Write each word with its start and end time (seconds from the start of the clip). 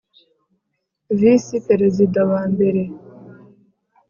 Visi 1.19 1.57
Perezida 1.67 2.19
wa 2.31 2.41
mbere 2.51 2.81